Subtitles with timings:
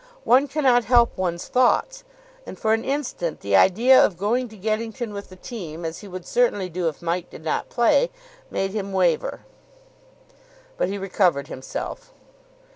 [0.23, 2.03] One cannot help one's thoughts,
[2.47, 6.07] and for an instant the idea of going to Geddington with the team, as he
[6.07, 8.09] would certainly do if Mike did not play,
[8.49, 9.41] made him waver.
[10.75, 12.15] But he recovered himself.